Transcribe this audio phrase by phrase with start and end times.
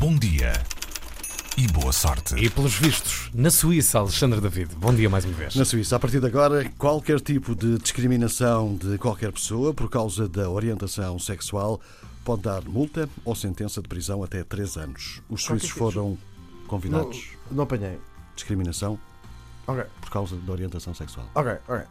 [0.00, 0.52] Bom dia
[1.56, 2.34] e boa sorte.
[2.36, 4.74] E pelos vistos, na Suíça, Alexandre David.
[4.76, 5.54] Bom dia mais uma vez.
[5.56, 10.28] Na Suíça, a partir de agora, qualquer tipo de discriminação de qualquer pessoa por causa
[10.28, 11.80] da orientação sexual
[12.24, 15.20] pode dar multa ou sentença de prisão até 3 anos.
[15.28, 16.16] Os suíços foram
[16.66, 17.30] convidados.
[17.50, 17.98] Não, não apanhei.
[18.34, 18.98] Discriminação
[19.66, 21.28] Ok, por causa da orientação sexual.
[21.34, 21.84] ok, ok.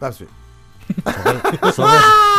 [0.00, 0.28] Dá-se ver.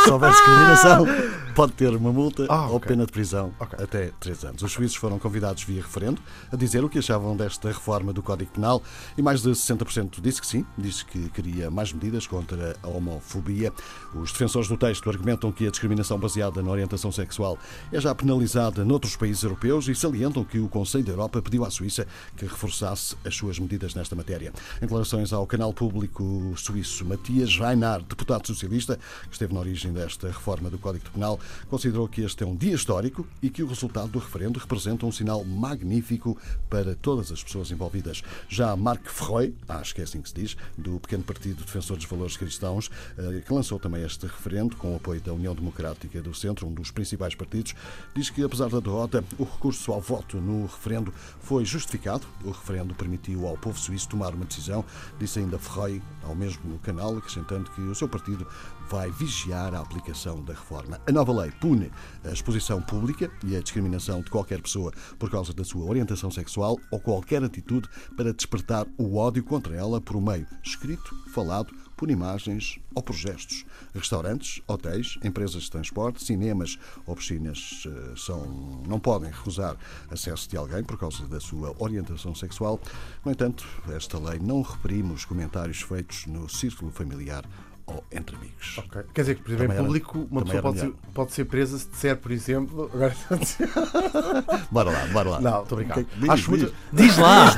[0.03, 1.05] Se houver discriminação,
[1.59, 3.83] pode ter uma multa Ah, ou pena de prisão Ok.
[3.83, 4.63] até 3 anos.
[4.63, 8.49] Os suíços foram convidados via referendo a dizer o que achavam desta reforma do Código
[8.51, 8.81] Penal
[9.17, 13.73] e mais de 60% disse que sim, disse que queria mais medidas contra a homofobia.
[14.15, 17.57] Os defensores do texto argumentam que a discriminação baseada na orientação sexual
[17.91, 21.69] é já penalizada noutros países europeus e salientam que o Conselho da Europa pediu à
[21.69, 22.07] Suíça
[22.37, 24.53] que reforçasse as suas medidas nesta matéria.
[24.77, 30.27] Em declarações ao canal público suíço, Matias Reinhardt, deputado socialista, que esteve na origem desta
[30.27, 31.37] reforma do Código Penal,
[31.69, 35.11] considerou que este é um dia histórico e que o resultado do referendo representa um
[35.11, 36.37] sinal magnífico
[36.69, 38.21] para todas as pessoas envolvidas.
[38.47, 42.05] Já Marc Freud, acho que é assim que se diz, do pequeno partido Defensor dos
[42.05, 46.33] Valores Cristãos, eh, que lançou também este referendo com o apoio da União Democrática do
[46.33, 47.75] Centro, um dos principais partidos,
[48.15, 52.25] diz que apesar da derrota, o recurso ao voto no referendo foi justificado.
[52.43, 54.83] O referendo permitiu ao povo suíço tomar uma decisão,
[55.19, 58.47] disse ainda Freud ao mesmo canal, acrescentando que o seu partido
[58.89, 60.99] vai vigiar a aplicação da reforma.
[61.07, 61.91] A nova lei pune
[62.23, 66.77] a exposição pública e a discriminação de qualquer pessoa por causa da sua orientação sexual
[66.91, 72.79] ou qualquer atitude para despertar o ódio contra ela por meio escrito, falado, por imagens
[72.95, 73.65] ou por gestos.
[73.93, 79.75] Restaurantes, hotéis, empresas de transporte, cinemas ou piscinas eh, são, não podem recusar
[80.09, 82.79] acesso de alguém por causa da sua orientação sexual.
[83.25, 87.43] No entanto, esta lei não reprime os comentários feitos no círculo familiar
[87.89, 88.77] ou entre amigos.
[88.77, 89.01] Ok.
[89.13, 90.93] Quer dizer que, por exemplo, Também em era- público, uma também pessoa era pode ser,
[91.13, 92.91] pode ser presa se disser, por exemplo.
[92.93, 93.15] Agora
[94.71, 95.41] Bora lá, bora lá.
[95.41, 96.03] Não, estou a brincar.
[96.17, 96.61] Diz, Acho diz.
[96.61, 96.73] muito.
[96.93, 97.51] Diz lá!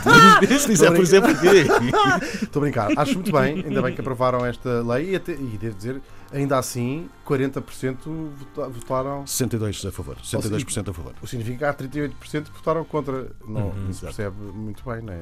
[0.59, 1.65] Se dizer, por exemplo, quê?
[2.43, 2.89] Estou a brincar.
[2.97, 6.57] Acho muito bem, ainda bem que aprovaram esta lei e, até, e devo dizer, ainda
[6.57, 9.25] assim, 40% vota- votaram.
[9.27, 10.17] 62 a favor.
[10.17, 11.13] 62% a favor.
[11.17, 12.11] O que significa que há 38%
[12.45, 13.31] que votaram contra.
[13.47, 13.73] Não, Uhum.
[13.87, 15.19] não se percebe muito bem, não é?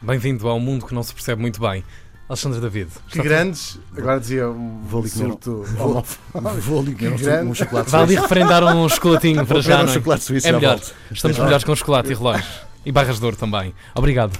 [0.00, 1.82] Bem-vindo ao mundo que não se percebe muito bem.
[2.28, 2.90] Alexandre David.
[3.08, 3.78] Que grandes.
[3.96, 5.64] Agora dizia um Vou ali comer um- surto.
[5.76, 6.04] Vou,
[6.60, 7.50] vou ali comer um, grande.
[7.50, 9.94] um chocolate Vai ali referendar um chocolatinho para já, um não é?
[9.94, 10.80] chocolate suíço É à melhor.
[11.10, 12.44] Estamos melhores com chocolate e relógio.
[12.84, 13.74] E barras de ouro também.
[13.94, 14.38] Obrigado.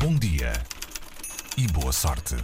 [0.00, 0.52] Bom dia
[1.58, 2.36] e boa sorte.